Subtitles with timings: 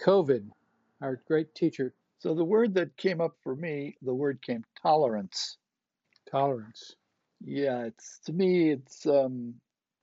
[0.00, 0.50] COVID,
[1.02, 5.58] our great teacher, So the word that came up for me, the word came tolerance.
[6.30, 6.96] tolerance.
[7.40, 9.54] Yeah, it's to me, it's um,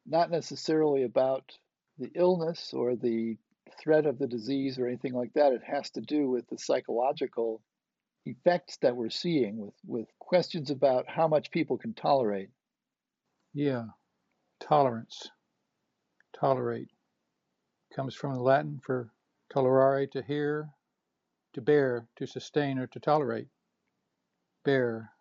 [0.06, 1.52] not necessarily about
[2.00, 3.38] the illness or the
[3.80, 5.54] threat of the disease or anything like that.
[5.54, 7.62] It has to do with the psychological
[8.26, 12.50] effects that we're seeing with, with questions about how much people can tolerate.
[13.54, 13.86] Yeah,
[14.60, 15.30] tolerance.
[16.40, 16.90] Tolerate
[17.96, 19.12] comes from the Latin for
[19.58, 20.70] tolerare, to hear,
[21.54, 23.48] to bear, to sustain, or to tolerate.
[24.64, 25.12] Bear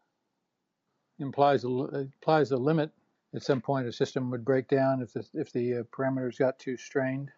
[1.18, 2.90] implies a, implies a limit.
[3.34, 6.58] At some point, a system would break down if the, if the uh, parameters got
[6.58, 7.30] too strained.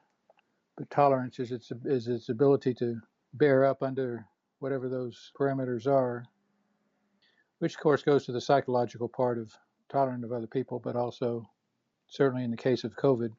[0.77, 3.01] But tolerance is its, is its ability to
[3.35, 4.24] bear up under
[4.60, 6.24] whatever those parameters are,
[7.59, 9.52] which of course goes to the psychological part of
[9.88, 11.49] tolerant of other people, but also
[12.09, 13.30] certainly in the case of COVID,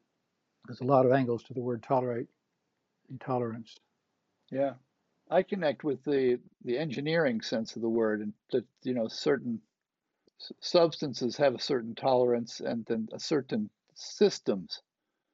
[0.66, 2.28] there's a lot of angles to the word tolerate
[3.10, 3.76] and tolerance.
[4.50, 4.74] Yeah.
[5.30, 9.60] I connect with the, the engineering sense of the word and that, you know, certain
[10.60, 14.82] substances have a certain tolerance and then a certain systems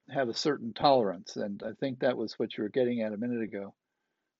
[0.09, 1.35] have a certain tolerance.
[1.35, 3.73] And I think that was what you were getting at a minute ago,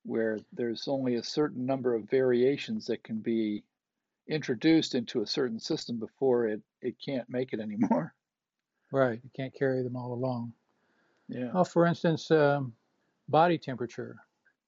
[0.03, 3.63] where there's only a certain number of variations that can be
[4.27, 8.13] introduced into a certain system before it, it can't make it anymore.
[8.91, 10.53] Right, you can't carry them all along.
[11.27, 11.51] Yeah.
[11.53, 12.73] Well, for instance, um,
[13.29, 14.17] body temperature.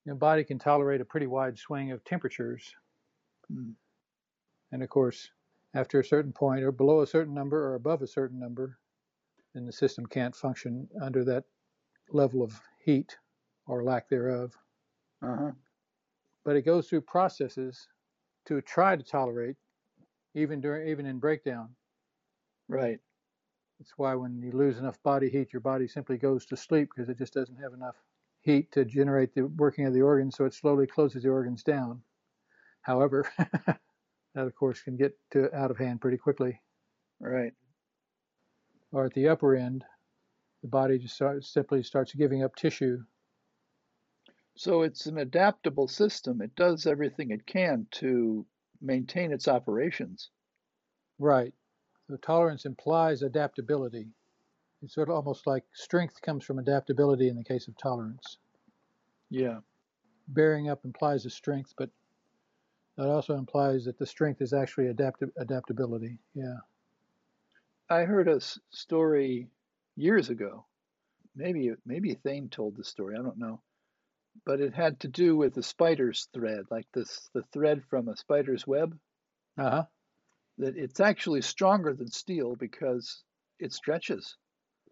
[0.06, 2.74] Your body can tolerate a pretty wide swing of temperatures.
[3.52, 3.74] Mm.
[4.72, 5.30] And of course,
[5.76, 8.78] after a certain point, or below a certain number, or above a certain number,
[9.54, 11.44] then the system can't function under that
[12.12, 13.18] level of heat
[13.68, 14.54] or lack thereof.
[15.24, 15.52] Uh-huh.
[16.46, 17.88] But it goes through processes
[18.48, 19.58] to try to tolerate,
[20.34, 21.70] even during, even in breakdown.
[22.68, 23.00] Right.
[23.80, 27.10] That's why when you lose enough body heat, your body simply goes to sleep because
[27.10, 27.96] it just doesn't have enough
[28.42, 32.02] heat to generate the working of the organs, so it slowly closes the organs down.
[32.81, 33.80] However, that
[34.36, 36.62] of course can get to out of hand pretty quickly.
[37.19, 37.53] Right.
[38.91, 39.84] Or at the upper end,
[40.62, 43.00] the body just starts, simply starts giving up tissue.
[44.56, 46.42] So it's an adaptable system.
[46.42, 48.46] It does everything it can to
[48.81, 50.30] maintain its operations.
[51.18, 51.53] Right.
[52.09, 54.08] So tolerance implies adaptability.
[54.81, 58.38] It's sort of almost like strength comes from adaptability in the case of tolerance.
[59.29, 59.62] Yeah.
[60.28, 61.90] Bearing up implies a strength, but
[62.97, 66.19] that also implies that the strength is actually adapti- adaptability.
[66.34, 66.57] Yeah.
[67.89, 69.50] I heard a s- story
[69.95, 70.66] years ago.
[71.35, 73.16] Maybe maybe Thane told the story.
[73.18, 73.62] I don't know,
[74.45, 78.18] but it had to do with the spider's thread, like this the thread from a
[78.18, 79.00] spider's web.
[79.57, 79.85] Uh huh.
[80.59, 83.23] That it's actually stronger than steel because
[83.59, 84.38] it stretches.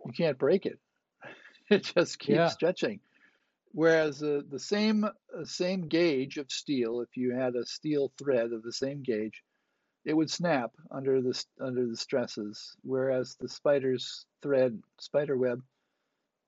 [0.05, 0.79] You can't break it.
[1.69, 2.47] It just keeps Yeah.
[2.47, 3.01] stretching.
[3.73, 5.11] Whereas uh, the same uh,
[5.43, 9.43] same gauge of steel, if you had a steel thread of the same gauge,
[10.05, 12.75] it would snap under the under the stresses.
[12.83, 15.61] Whereas the spider's thread, spider web,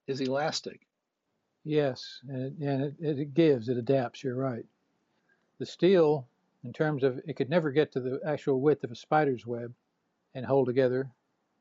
[0.07, 0.87] is elastic.
[1.65, 4.23] Yes, and, it, and it, it gives, it adapts.
[4.23, 4.65] You're right.
[5.59, 6.27] The steel,
[6.63, 9.73] in terms of it could never get to the actual width of a spider's web
[10.33, 11.11] and hold together,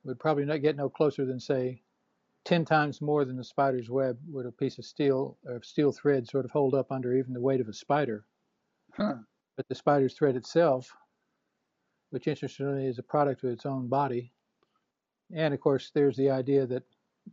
[0.05, 1.83] would probably not get no closer than say
[2.45, 6.27] 10 times more than the spider's web would a piece of steel or steel thread
[6.27, 8.25] sort of hold up under even the weight of a spider.
[8.95, 9.17] Huh.
[9.57, 10.91] But the spider's thread itself,
[12.11, 14.33] which interestingly is a product of its own body,
[15.35, 16.85] and of course there's the idea that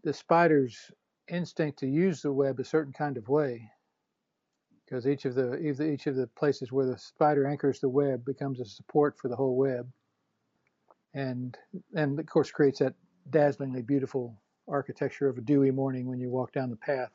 [0.03, 0.91] the spider's
[1.29, 3.71] instinct to use the web a certain kind of way,
[4.83, 8.59] because each of the each of the places where the spider anchors the web becomes
[8.59, 9.89] a support for the whole web,
[11.15, 11.57] and
[11.95, 12.93] and of course creates that
[13.31, 17.11] dazzlingly beautiful architecture of a dewy morning when you walk down the path.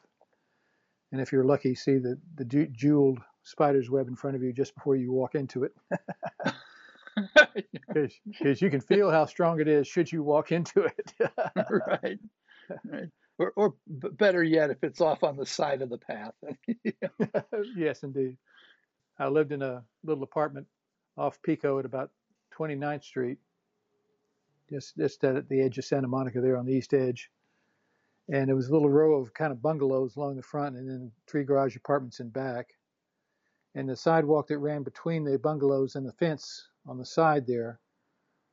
[1.13, 4.75] And if you're lucky, see the the jeweled spider's web in front of you just
[4.75, 5.75] before you walk into it,
[8.35, 11.15] because you can feel how strong it is should you walk into it.
[11.71, 12.19] right.
[12.85, 13.09] Right.
[13.39, 16.35] Or, or better yet, if it's off on the side of the path.
[17.77, 18.37] yes, indeed.
[19.19, 20.67] I lived in a little apartment
[21.17, 22.11] off Pico at about
[22.55, 23.39] 29th Street,
[24.71, 27.31] just just at the edge of Santa Monica, there on the east edge.
[28.29, 31.13] And it was a little row of kind of bungalows along the front, and then
[31.27, 32.75] three garage apartments in back.
[33.75, 37.81] And the sidewalk that ran between the bungalows and the fence on the side there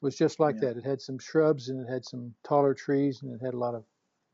[0.02, 0.70] was just like Yeah.
[0.70, 0.78] that.
[0.78, 3.76] It had some shrubs and it had some taller trees, and it had a lot
[3.76, 3.84] of,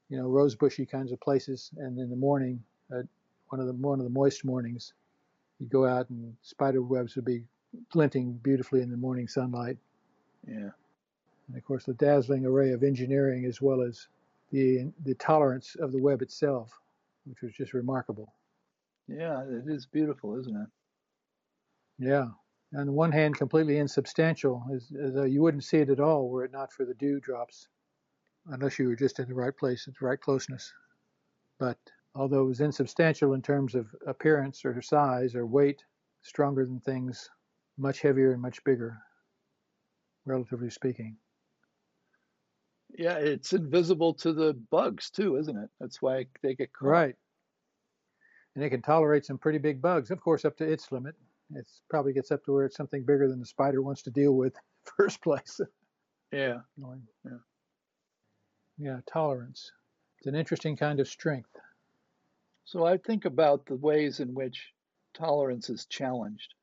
[0.09, 1.71] you know, rose bushy kinds of places.
[1.77, 2.63] And in the morning,
[2.93, 3.03] uh,
[3.49, 4.93] one of the one of the moist mornings,
[5.59, 7.43] you'd go out and spider webs would be
[7.89, 9.77] glinting beautifully in the morning sunlight.
[10.47, 10.69] yeah.
[11.47, 14.07] And of course, the dazzling array of engineering as well as
[14.51, 16.71] the the tolerance of the web itself,
[17.25, 18.33] which was just remarkable.
[19.07, 20.69] Yeah, it is beautiful, isn't it?
[21.99, 22.27] Yeah.
[22.75, 26.29] On the one hand, completely insubstantial, as, as though you wouldn't see it at all
[26.29, 27.67] were it not for the dew drops,
[28.47, 30.73] unless you were just in the right place at the right closeness.
[31.59, 31.77] But
[32.15, 35.83] although it was insubstantial in terms of appearance or size or weight,
[36.23, 37.29] stronger than things
[37.77, 38.97] much heavier and much bigger,
[40.25, 41.17] relatively speaking.
[42.97, 45.69] Yeah, it's invisible to the bugs too, isn't it?
[45.79, 46.87] That's why they get caught.
[46.87, 47.15] Right.
[48.55, 51.15] And it can tolerate some pretty big bugs, of course, up to its limit.
[51.55, 54.33] It probably gets up to where it's something bigger than the spider wants to deal
[54.33, 54.53] with
[54.97, 55.59] first place.
[56.31, 56.59] Yeah.
[56.77, 57.37] Yeah.
[58.77, 59.71] Yeah, tolerance.
[60.17, 61.49] It's an interesting kind of strength.
[62.65, 64.71] So I think about the ways in which
[65.13, 66.53] tolerance is challenged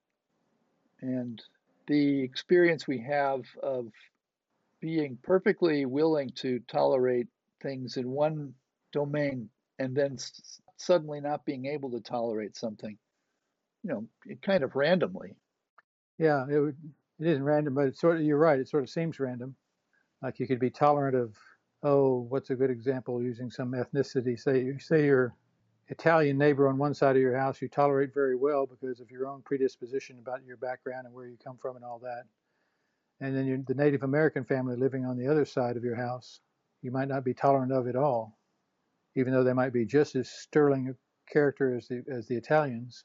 [1.01, 1.41] and
[1.87, 3.93] the experience we have of
[4.81, 7.29] being perfectly willing to tolerate
[7.63, 8.55] things in one
[8.93, 9.49] domain
[9.79, 12.99] and then s- suddenly not being able to tolerate something,
[13.83, 15.35] you know, it kind of randomly.
[16.19, 16.77] Yeah, it would,
[17.19, 18.59] it isn't random, but it's sort of you're right.
[18.59, 19.57] It sort of seems random.
[20.23, 21.37] Like you could be tolerant of
[21.83, 24.39] oh, what's a good example using some ethnicity?
[24.39, 25.35] Say you say your
[25.89, 29.27] Italian neighbor on one side of your house you tolerate very well because of your
[29.27, 32.25] own predisposition about your background and where you come from and all that.
[33.21, 36.41] And then the Native American family living on the other side of your house,
[36.83, 38.39] you might not be tolerant of at all,
[39.15, 43.05] even though they might be just as sterling a character as the as the Italians.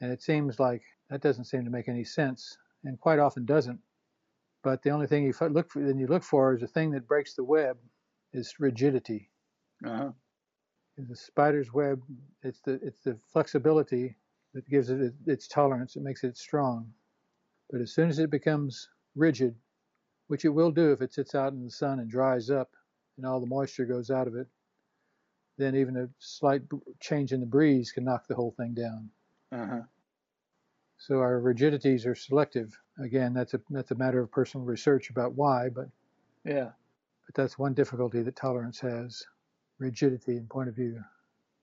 [0.00, 3.80] And it seems like that doesn't seem to make any sense, and quite often doesn't.
[4.62, 7.08] But the only thing you look for, then you look for is a thing that
[7.08, 7.76] breaks the web,
[8.32, 9.30] is rigidity.
[9.84, 10.12] Uh-huh.
[10.96, 12.02] The spider's web,
[12.42, 14.16] it's the it's the flexibility
[14.54, 15.96] that gives it its tolerance.
[15.96, 16.92] It makes it strong.
[17.70, 19.56] But as soon as it becomes rigid,
[20.28, 22.76] which it will do if it sits out in the sun and dries up,
[23.16, 24.48] and all the moisture goes out of it,
[25.56, 26.62] then even a slight
[27.00, 29.10] change in the breeze can knock the whole thing down.
[29.52, 29.82] Uh-huh.
[30.98, 32.78] So our rigidities are selective.
[32.98, 35.88] Again, that's a that's a matter of personal research about why, but
[36.44, 36.72] Yeah.
[37.26, 39.26] but that's one difficulty that tolerance has,
[39.78, 41.02] rigidity in point of view.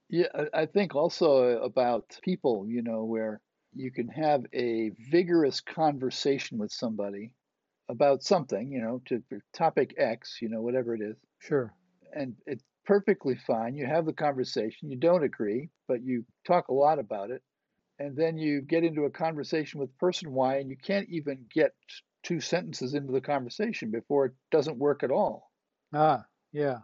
[0.10, 3.42] Yeah, I I think also about people, you know, where
[3.74, 7.34] you can have a vigorous conversation with somebody
[7.89, 9.24] about something, you know, to
[9.54, 11.74] topic X, you know, whatever it is, Sure.
[12.13, 13.75] and it's perfectly fine.
[13.75, 17.42] You have the conversation, you don't agree, but you talk a lot about it,
[18.00, 21.74] and then you get into a conversation with person Y, and you can't even get
[22.24, 25.51] two sentences into the conversation before it doesn't work at all.
[25.94, 26.80] Ah, yeah.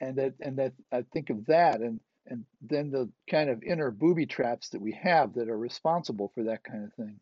[0.00, 3.90] And that, and that, I think of that, and and then the kind of inner
[3.90, 7.20] booby traps that we have that are responsible for that kind of thing.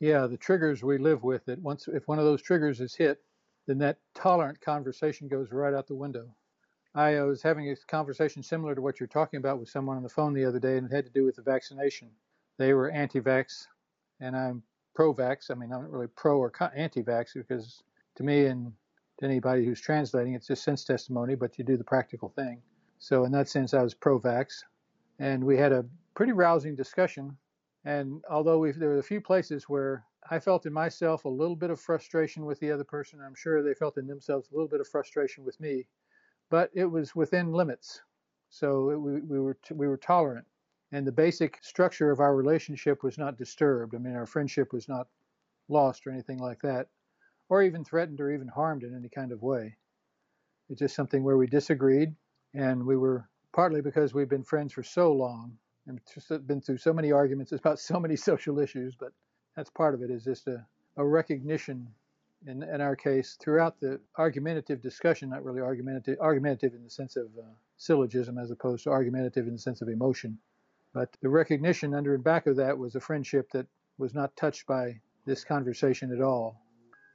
[0.00, 3.20] Yeah, the triggers we live with that once if one of those triggers is hit,
[3.66, 6.34] then that tolerant conversation goes right out the window.
[6.94, 10.02] I uh, was having a conversation similar to what you're talking about with someone on
[10.02, 12.08] the phone the other day, and it had to do with the vaccination.
[12.56, 13.66] They were anti-vax,
[14.20, 14.62] and I'm
[14.94, 15.50] pro-vax.
[15.50, 17.82] I mean, I'm not really pro or anti-vax because
[18.16, 18.72] to me and
[19.18, 22.60] to anybody who's translating, it's just sense testimony, but you do the practical thing.
[22.98, 24.64] So in that sense, I was pro-vax,
[25.18, 27.36] and we had a pretty rousing discussion.
[27.84, 31.70] And although there were a few places where I felt in myself a little bit
[31.70, 34.80] of frustration with the other person, I'm sure they felt in themselves a little bit
[34.80, 35.86] of frustration with me,
[36.50, 38.02] but it was within limits.
[38.50, 40.46] So it, we, we were we were tolerant,
[40.92, 43.94] and the basic structure of our relationship was not disturbed.
[43.94, 45.08] I mean, our friendship was not
[45.68, 46.88] lost or anything like that,
[47.48, 49.76] or even threatened or even harmed in any kind of way.
[50.68, 52.14] It's just something where we disagreed
[52.54, 55.58] and we were partly because we've been friends for so long
[56.12, 59.12] just been through so many arguments about so many social issues, but
[59.56, 60.64] that's part of it is just a,
[60.96, 61.88] a recognition
[62.46, 67.16] in, in our case throughout the argumentative discussion, not really argumentative, argumentative in the sense
[67.16, 67.42] of uh,
[67.76, 70.38] syllogism as opposed to argumentative in the sense of emotion.
[70.92, 73.66] But the recognition under and back of that was a friendship that
[73.98, 76.60] was not touched by this conversation at all.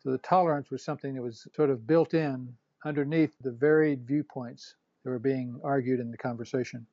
[0.01, 2.55] So the tolerance was something that was sort of built in
[2.85, 6.85] underneath the varied viewpoints that were being argued in the conversation.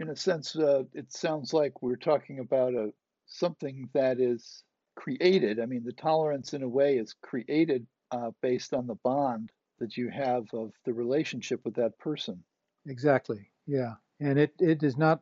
[0.00, 2.92] In a sense, uh, it sounds like we're talking about a
[3.26, 4.62] something that is
[4.96, 5.60] created.
[5.60, 9.50] I mean, the tolerance in a way is created uh, based on the bond
[9.80, 12.42] that you have of the relationship with that person.
[12.86, 13.50] Exactly.
[13.66, 15.20] Yeah, and it, it does not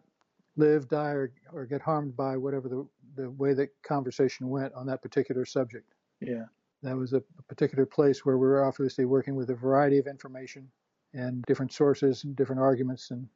[0.56, 4.86] live, die, or, or get harmed by whatever the the way that conversation went on
[4.86, 5.94] that particular subject.
[6.20, 6.44] Yeah.
[6.82, 10.06] That was a, a particular place where we were obviously working with a variety of
[10.06, 10.70] information
[11.14, 13.10] and different sources and different arguments.
[13.10, 13.26] And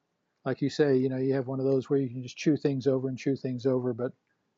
[0.45, 2.57] like you say, you know, you have one of those where you can just chew
[2.57, 4.13] things over and chew things over, but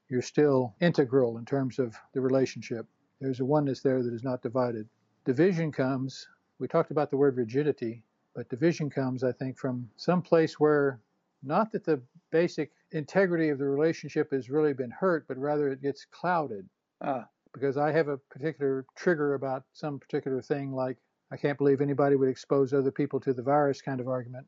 [0.08, 2.86] you're still integral in terms of the relationship.
[3.20, 4.88] There's a oneness there that is not divided.
[5.24, 10.22] Division comes, we talked about the word rigidity, but division comes, I think, from some
[10.22, 11.00] place where
[11.42, 15.82] Not that the basic integrity of the relationship has really been hurt, but rather it
[15.82, 16.68] gets clouded.
[17.00, 20.98] Ah, Because I have a particular trigger about some particular thing, like
[21.30, 24.46] I can't believe anybody would expose other people to the virus kind of argument.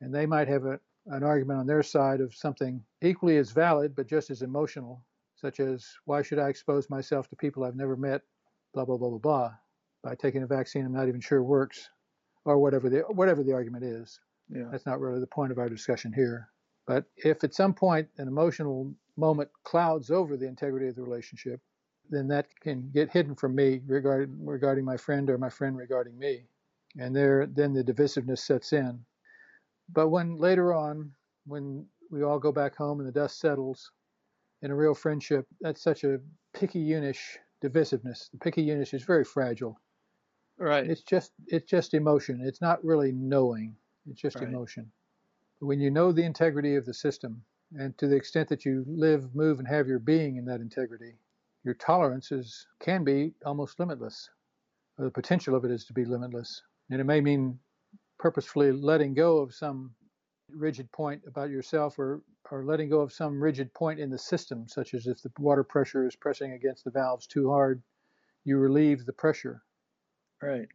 [0.00, 3.94] And they might have a, an argument on their side of something equally as valid,
[3.94, 5.04] but just as emotional,
[5.36, 8.22] such as why should I expose myself to people I've never met,
[8.74, 9.52] blah, blah, blah, blah, blah,
[10.02, 11.88] by taking a vaccine I'm not even sure works,
[12.44, 14.20] or whatever the, whatever the argument is.
[14.48, 14.64] yeah.
[14.70, 16.48] That's not really the point of our discussion here.
[16.86, 21.60] But if at some point an emotional moment clouds over the integrity of the relationship,
[22.08, 26.18] then that can get hidden from me regarding regarding my friend or my friend regarding
[26.18, 26.44] me.
[26.98, 29.04] And there then the divisiveness sets in.
[29.92, 31.12] But when later on,
[31.46, 33.90] when we all go back home and the dust settles
[34.62, 36.20] in a real friendship, that's such a
[36.54, 38.30] picayunish divisiveness.
[38.30, 39.80] The picayunish is very fragile.
[40.58, 40.88] Right.
[40.88, 42.40] It's just it's just emotion.
[42.44, 43.76] It's not really knowing.
[44.06, 44.48] It's just Right.
[44.48, 44.90] emotion.
[45.60, 47.44] But when you know the integrity of the system,
[47.78, 51.16] and to the extent that you live, move, and have your being in that integrity,
[51.64, 54.30] your tolerance is can be almost limitless.
[54.98, 56.62] Or the potential of it is to be limitless.
[56.90, 57.58] And it may mean
[58.20, 59.96] purposefully letting go of some
[60.50, 62.22] rigid point about yourself or,
[62.52, 65.64] or letting go of some rigid point in the system, such as if the water
[65.64, 67.82] pressure is pressing against the valves too hard,
[68.44, 69.64] you relieve the pressure
[70.42, 70.68] Right.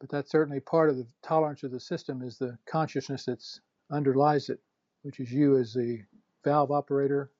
[0.00, 4.50] but that's certainly part of the tolerance of the system is the consciousness that's underlies
[4.50, 4.60] it,
[5.02, 6.02] which is you as the
[6.44, 7.32] valve operator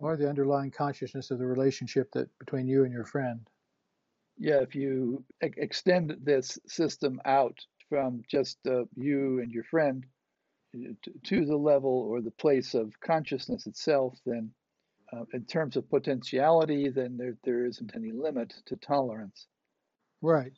[0.00, 3.48] or the underlying consciousness of the relationship that between you and your friend.
[4.38, 4.60] Yeah.
[4.62, 10.06] If you extend this system out from just uh, you and your friend
[10.76, 10.92] uh,
[11.24, 14.50] to the level or the place of consciousness itself, then
[15.12, 19.46] uh, in terms of potentiality, then there, there isn't any limit to tolerance.
[20.22, 20.52] Right.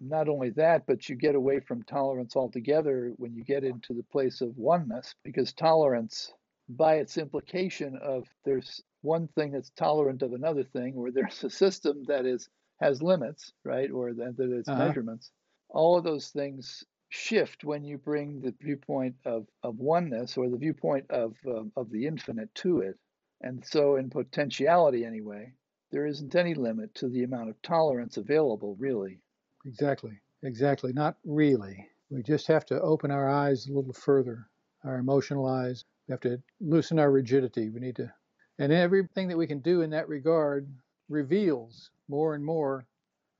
[0.00, 4.02] Not only that, but you get away from tolerance altogether when you get into the
[4.04, 6.32] place of oneness, because tolerance,
[6.68, 11.50] by its implication of there's one thing that's tolerant of another thing, or there's a
[11.50, 12.48] system that is
[12.80, 14.88] has limits, right, or that, that it's Uh-huh.
[14.88, 15.30] measurements.
[15.74, 20.56] All of those things shift when you bring the viewpoint of, of oneness or the
[20.56, 22.98] viewpoint of um, of the infinite to it.
[23.42, 25.54] And so, in potentiality, anyway,
[25.90, 29.20] there isn't any limit to the amount of tolerance available, really.
[29.66, 30.18] Exactly.
[30.42, 30.92] Exactly.
[30.94, 31.90] Not really.
[32.10, 34.48] We just have to open our eyes a little further,
[34.84, 35.84] our emotional eyes.
[36.08, 37.70] We have to loosen our rigidity.
[37.70, 38.14] We need to,
[38.58, 40.72] and everything that we can do in that regard
[41.10, 42.86] reveals more and more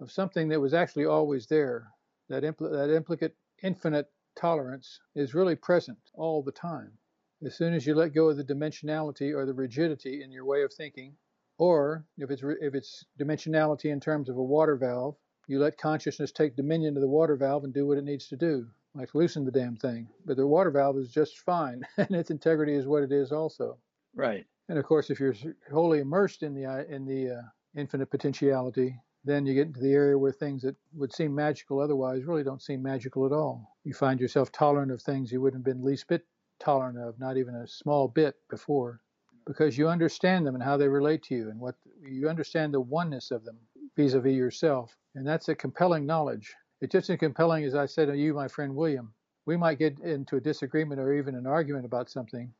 [0.01, 1.94] of something that was actually always there.
[2.29, 6.93] That, impl- that implicate infinite tolerance is really present all the time.
[7.45, 10.63] As soon as you let go of the dimensionality or the rigidity in your way
[10.63, 11.17] of thinking,
[11.59, 15.17] or if it's re- if it's dimensionality in terms of a water valve,
[15.47, 18.37] you let consciousness take dominion of the water valve and do what it needs to
[18.37, 20.09] do, like loosen the damn thing.
[20.25, 23.79] But the water valve is just fine, and its integrity is what it is also.
[24.15, 24.47] Right.
[24.69, 25.35] And of course, if you're
[25.71, 27.43] wholly immersed in the in the uh,
[27.77, 32.25] infinite potentiality, then you get into the area where things that would seem magical otherwise
[32.25, 33.77] really don't seem magical at all.
[33.85, 36.27] You find yourself tolerant of things you wouldn't have been least bit
[36.59, 39.01] tolerant of, not even a small bit before,
[39.47, 42.81] because you understand them and how they relate to you, and what you understand the
[42.81, 43.59] oneness of them
[43.97, 46.55] vis-a-vis yourself, and that's a compelling knowledge.
[46.81, 49.15] It's just as compelling as I said to you, my friend William.
[49.47, 52.53] We might get into a disagreement or even an argument about something,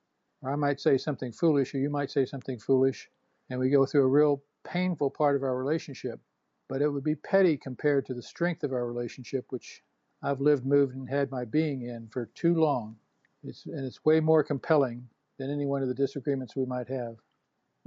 [0.43, 3.09] or I might say something foolish, or you might say something foolish,
[3.51, 6.21] and we go through a real painful part of our relationship.
[6.69, 9.83] But it would be petty compared to the strength of our relationship, which
[10.23, 12.97] I've lived, moved, and had my being in for too long.
[13.43, 17.17] It's, and it's way more compelling than any one of the disagreements we might have.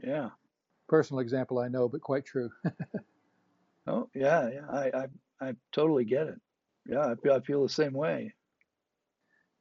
[0.03, 0.29] Yeah.
[0.87, 2.51] Personal example, I know, but quite true.
[3.87, 4.69] Oh, yeah, yeah.
[4.69, 5.07] I, I,
[5.49, 6.41] I totally get it.
[6.85, 8.33] Yeah, I feel, I feel the same way.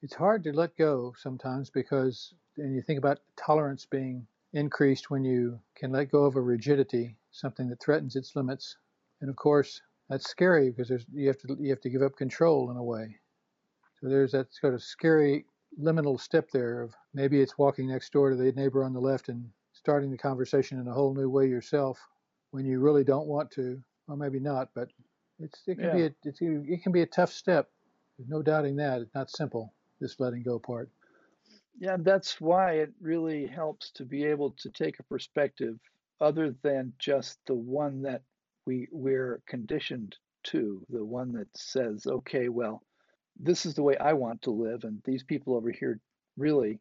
[0.02, 5.25] it's hard to let go sometimes because and you think about tolerance being increased when
[5.25, 8.76] you can let go of a rigidity, something that threatens its limits.
[9.20, 12.16] And of course, that's scary because there's, you have to you have to give up
[12.16, 13.16] control in a way.
[14.00, 15.46] So there's that sort of scary
[15.80, 19.28] liminal step there of maybe it's walking next door to the neighbor on the left
[19.28, 21.99] and starting the conversation in a whole new way yourself
[22.50, 24.68] when you really don't want to, or maybe not.
[24.75, 24.88] But
[25.38, 27.68] it's it can be a, it's, it can be a tough step.
[28.16, 29.02] There's no doubting that.
[29.02, 29.73] It's not simple.
[30.00, 30.90] This letting go part.
[31.78, 35.78] Yeah, that's why it really helps to be able to take a perspective
[36.20, 38.23] other than just the one that
[38.66, 42.82] we we're conditioned to, the one that says, okay, well,
[43.38, 46.00] this is the way I want to live, and these people over here
[46.37, 46.80] really,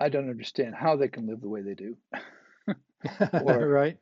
[0.00, 1.96] I don't understand how they can live the way they do.
[3.32, 3.98] Or- right?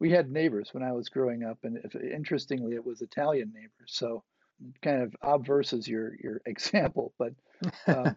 [0.00, 3.88] we had neighbors when I was growing up, and if, interestingly, it was Italian neighbors.
[3.88, 4.24] So
[4.82, 7.34] kind of obverses your your example, but
[7.88, 8.12] uh,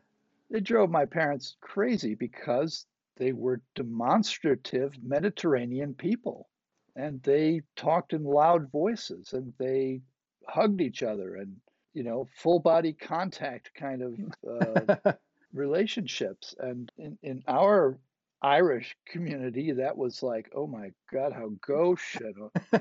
[0.51, 2.86] They drove my parents crazy because
[3.18, 6.50] they were demonstrative Mediterranean people
[6.95, 10.01] and they talked in loud voices and they
[10.48, 11.55] hugged each other and
[11.93, 14.19] you know full body contact kind of
[14.50, 15.13] uh,
[15.53, 16.55] relationships.
[16.60, 18.00] And in, in our
[18.43, 22.17] irish community that was like oh my god how gauche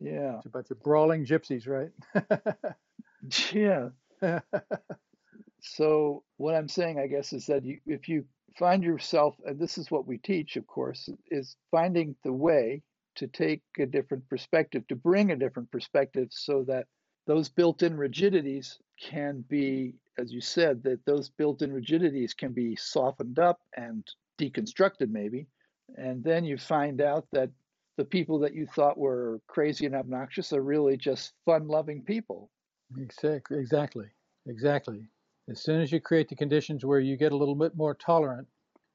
[0.00, 0.36] yeah.
[0.36, 1.90] It's a bunch of brawling gypsies right?
[3.52, 3.90] Yeah.
[5.60, 8.24] So what i'm saying i guess is that you, if you
[8.58, 12.82] find yourself, and this is what we teach, of course, is finding the way
[13.16, 16.86] to take a different perspective, to bring a different perspective so that
[17.26, 22.52] those built in rigidities can be, as you said, that those built in rigidities can
[22.52, 24.06] be softened up and
[24.40, 25.46] deconstructed, maybe.
[25.96, 27.50] And then you find out that
[27.96, 32.50] the people that you thought were crazy and obnoxious are really just fun loving people.
[32.96, 33.58] Exactly.
[33.58, 34.06] Exactly.
[34.46, 35.08] Exactly.
[35.50, 38.46] As soon as you create the conditions where you get a little bit more tolerant,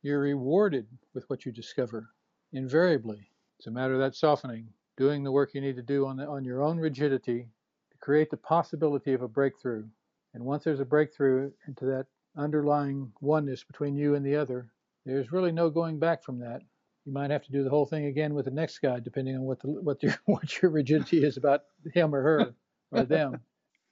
[0.02, 2.12] you're rewarded with what you discover.
[2.54, 6.16] Invariably, it's a matter of that softening, doing the work you need to do on,
[6.16, 7.50] the, on your own rigidity
[7.92, 9.86] to create the possibility of a breakthrough.
[10.34, 12.06] And once there's a breakthrough into that
[12.38, 14.72] underlying oneness between you and the other,
[15.06, 16.62] there's really no going back from that.
[17.04, 19.42] You might have to do the whole thing again with the next guy, depending on
[19.42, 22.56] what the, what what your rigidity is about him or her
[22.92, 23.42] or them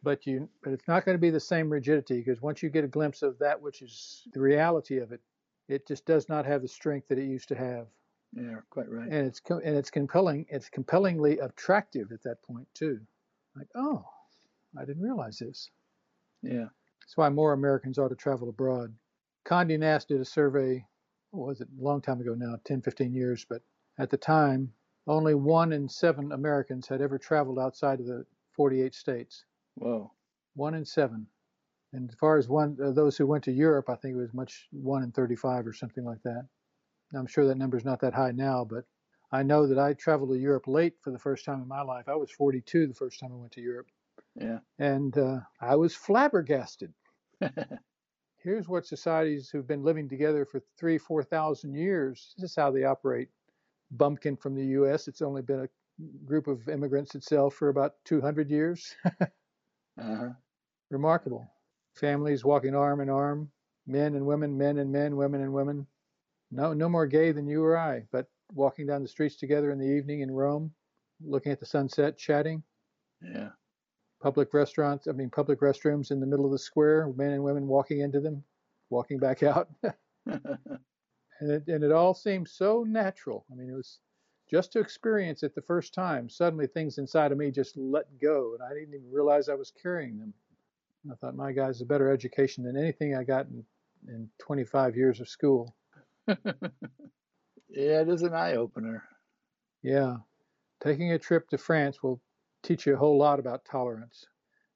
[0.04, 2.84] but you but it's not going to be the same rigidity because once you get
[2.84, 5.22] a glimpse of that which is the reality of it
[5.70, 7.88] it just does not have the strength that it used to have.
[8.34, 9.08] Yeah quite right.
[9.10, 13.00] And it's and it's compelling it's compellingly attractive at that point too.
[13.56, 14.06] Like oh
[14.78, 15.70] i didn't realize this.
[16.42, 16.68] Yeah.
[17.02, 18.94] That's why more americans ought to travel abroad.
[19.46, 20.86] Condé Nast did a survey
[21.32, 23.62] what was it a long time ago now 10 15 years but
[23.98, 24.72] at the time
[25.08, 29.44] only one in seven americans had ever traveled outside of the 48 states
[29.76, 30.12] Whoa.
[30.56, 31.28] One in seven.
[31.94, 34.34] And as far as one, uh, those who went to Europe, I think it was
[34.34, 36.48] much one in 35 or something like that.
[37.16, 38.86] I'm sure that number is not that high now, but
[39.32, 42.08] I know that I traveled to Europe late for the first time in my life.
[42.08, 43.88] I was 42 the first time I went to Europe.
[44.36, 44.60] Yeah.
[44.80, 46.94] And uh, I was flabbergasted.
[48.44, 52.84] Here's what societies who've been living together for three, 4,000 years, this is how they
[52.84, 53.30] operate.
[53.92, 55.70] Bumpkin from the U.S., it's only been a
[56.26, 58.96] group of immigrants itself for about 200 years.
[60.00, 60.30] Uh-huh.
[60.90, 61.48] Remarkable.
[61.96, 63.52] Families walking arm in arm,
[63.86, 65.86] men and women, men and men, women and women.
[66.52, 69.80] No, no more gay than you or I, but walking down the streets together in
[69.80, 70.72] the evening in Rome,
[71.22, 72.64] looking at the sunset, chatting.
[73.22, 73.50] Yeah.
[74.22, 77.68] Public restaurants, I mean, public restrooms in the middle of the square, men and women
[77.68, 78.44] walking into them,
[78.90, 79.70] walking back out.
[80.26, 83.46] and, it, and it all seemed so natural.
[83.52, 84.00] I mean, it was
[84.54, 88.54] just to experience it the first time, suddenly things inside of me just let go,
[88.54, 90.32] and I didn't even realize I was carrying them.
[91.12, 93.66] I thought, my guy's a better education than anything I got in,
[94.08, 95.76] in 25 years of school.
[96.28, 96.36] yeah,
[97.68, 99.04] it is an eye opener.
[99.82, 100.18] Yeah.
[100.84, 102.22] Taking a trip to France will
[102.62, 104.28] teach you a whole lot about tolerance.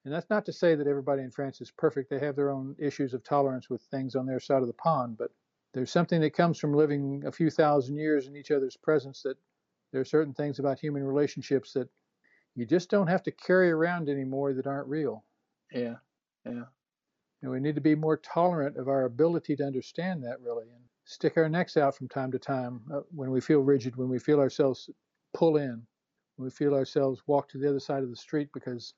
[0.05, 2.09] And that's not to say that everybody in France is perfect.
[2.09, 5.19] They have their own issues of tolerance with things on their side of the pond,
[5.19, 5.29] but
[5.75, 9.37] there's something that comes from living a few thousand years in each other's presence that
[9.91, 11.89] there are certain things about human relationships that
[12.55, 15.23] you just don't have to carry around anymore that aren't real.
[15.71, 15.95] Yeah,
[16.45, 16.63] yeah.
[17.41, 20.83] And we need to be more tolerant of our ability to understand that really and
[21.05, 24.19] stick our necks out from time to time uh, when we feel rigid, when we
[24.19, 24.89] feel ourselves
[25.33, 25.85] pull in,
[26.35, 28.93] when we feel ourselves walk to the other side of the street because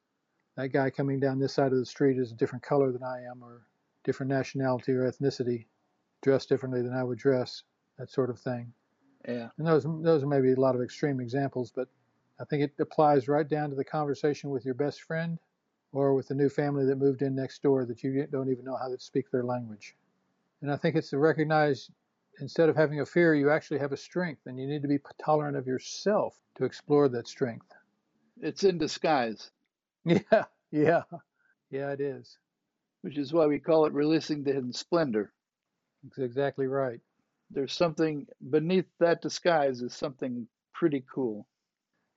[0.55, 3.23] that guy coming down this side of the street is a different color than I
[3.29, 3.67] am or
[4.03, 5.65] different nationality or ethnicity,
[6.21, 7.63] dressed differently than I would dress,
[7.97, 8.73] that sort of thing.
[9.29, 9.49] Yeah.
[9.59, 11.87] And those those are maybe a lot of extreme examples, but
[12.39, 15.37] I think it applies right down to the conversation with your best friend
[15.91, 18.75] or with the new family that moved in next door that you don't even know
[18.75, 19.95] how to speak their language.
[20.61, 21.91] And I think it's to recognize
[22.39, 24.99] instead of having a fear, you actually have a strength, and you need to be
[25.23, 27.71] tolerant of yourself to explore that strength.
[28.41, 29.51] It's in disguise.
[30.05, 31.03] Yeah, yeah,
[31.69, 32.37] yeah, it is.
[33.01, 35.33] Which is why we call it releasing the hidden splendor.
[36.03, 37.01] That's exactly right
[37.51, 41.47] there's something beneath that disguise is something pretty cool.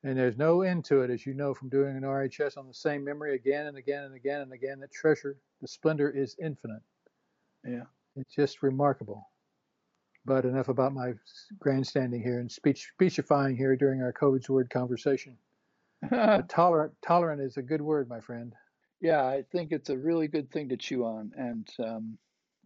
[0.05, 2.75] And there's no end to it, as you know from doing an RHS on the
[2.75, 4.81] same memory again and again and again and again.
[4.81, 6.83] That treasure, the splendor is infinite.
[7.64, 7.85] Yeah.
[8.16, 9.29] It's just remarkable.
[10.25, 11.14] But enough about my
[11.59, 15.37] grandstanding here and speech speechifying here during our codes word conversation.
[16.49, 18.55] tolerant tolerant is a good word, my friend.
[19.01, 22.18] Yeah, I think it's a really good thing to chew on, and um,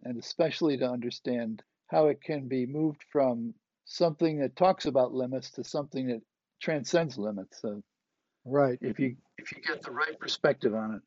[0.05, 5.51] and especially to understand how it can be moved from something that talks about limits
[5.53, 6.23] to something that
[6.61, 7.61] transcends limits.
[7.61, 7.83] So,
[8.45, 8.79] right.
[8.81, 11.03] If you if you get the right perspective on it.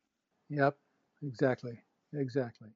[0.48, 0.76] Yep.
[1.22, 1.78] Exactly.
[2.14, 2.68] Exactly.